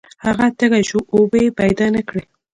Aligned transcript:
هغه 0.25 0.47
تږی 0.57 0.83
شو 0.89 0.99
او 1.03 1.07
اوبه 1.15 1.37
یې 1.43 1.49
پیدا 1.59 1.85
نه 1.95 2.01
کړې. 2.07 2.23